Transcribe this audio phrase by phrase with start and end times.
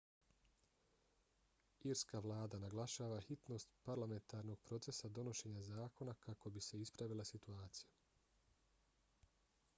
[1.89, 7.97] irska vlada naglašava hitnost parlamentarnog procesa donošenja zakona kako bi se ispravila situacija